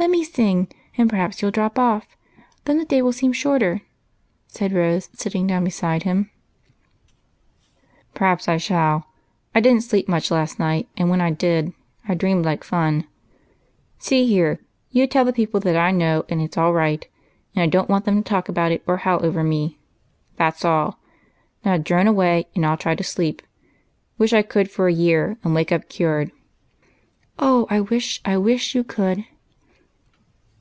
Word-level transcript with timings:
Let 0.00 0.08
me 0.10 0.24
sing, 0.24 0.68
and 0.96 1.10
perhaps 1.10 1.42
you 1.42 1.48
'11 1.48 1.52
drop 1.52 1.78
off; 1.78 2.16
then 2.64 2.78
the 2.78 2.86
day 2.86 3.02
will 3.02 3.12
seem 3.12 3.34
shorter," 3.34 3.82
said 4.48 4.72
Rose, 4.72 5.08
taking 5.08 5.12
up 5.12 5.12
a 5.12 5.12
fan 5.12 5.12
and 5.12 5.18
sitting 5.18 5.46
down 5.46 5.64
beside 5.64 6.02
him. 6.04 6.30
"Perhaps 8.14 8.48
I 8.48 8.56
shall; 8.56 9.08
I 9.54 9.60
didn't 9.60 9.82
sleep 9.82 10.08
much 10.08 10.30
last 10.30 10.58
night, 10.58 10.88
and 10.96 11.10
when 11.10 11.20
I 11.20 11.30
did 11.30 11.74
I 12.08 12.14
dreamed 12.14 12.46
like 12.46 12.64
fun. 12.64 13.06
See 13.98 14.26
here, 14.26 14.60
you 14.90 15.06
tell 15.06 15.26
the 15.26 15.34
people 15.34 15.60
that 15.60 15.76
I 15.76 15.90
know, 15.90 16.24
and 16.30 16.40
it's 16.40 16.56
all 16.56 16.72
right, 16.72 17.06
and 17.54 17.66
128 17.66 17.66
EIGHT 17.66 17.70
COUSINS. 17.70 17.74
I 17.74 17.74
don't 17.76 17.90
want 17.90 18.04
them 18.06 18.22
to 18.22 18.26
talk 18.28 18.48
about 18.48 18.72
it 18.72 18.82
or 18.86 19.04
howl 19.04 19.22
over 19.24 19.44
me. 19.44 19.78
That 20.36 20.56
's 20.58 20.64
all; 20.64 20.98
now 21.62 21.76
drone 21.76 22.06
away, 22.06 22.46
and 22.54 22.64
I 22.64 22.68
'11 22.70 22.78
try 22.80 22.94
to 22.94 23.04
sleep. 23.04 23.42
Wish 24.16 24.32
I 24.32 24.40
could 24.40 24.70
for 24.70 24.88
a 24.88 24.92
year, 24.94 25.36
and 25.44 25.54
wake 25.54 25.68
ujd 25.70 25.90
cured."" 25.90 26.32
Oh, 27.38 27.66
I 27.68 27.80
wish, 27.82 28.22
I 28.24 28.38
wish 28.38 28.74
you 28.74 28.82
could 28.82 29.26